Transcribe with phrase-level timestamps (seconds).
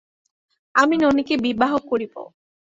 [0.75, 2.13] আমি ননিকে বিবাহ করিব।